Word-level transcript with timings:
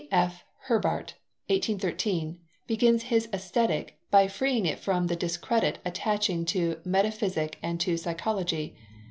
G.F. 0.01 0.43
Herbart 0.67 1.13
(1813) 1.45 2.39
begins 2.65 3.03
his 3.03 3.29
Aesthetic 3.31 3.99
by 4.09 4.27
freeing 4.27 4.65
it 4.65 4.79
from 4.79 5.05
the 5.05 5.15
discredit 5.15 5.77
attaching 5.85 6.43
to 6.45 6.79
Metaphysic 6.83 7.59
and 7.61 7.79
to 7.81 7.97
Psychology. 7.97 8.75